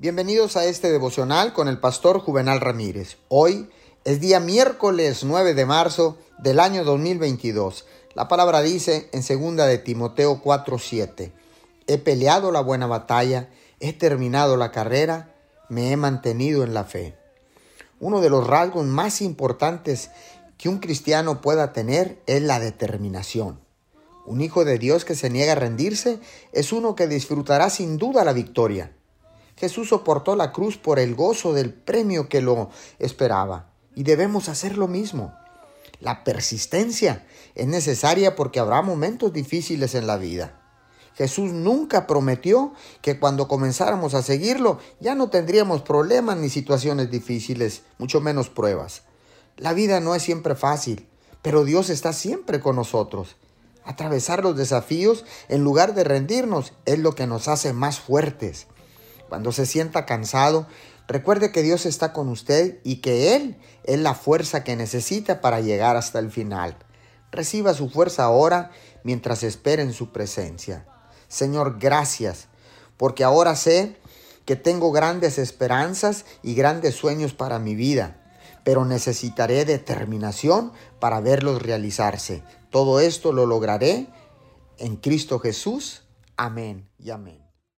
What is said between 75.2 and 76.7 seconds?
esperanzas y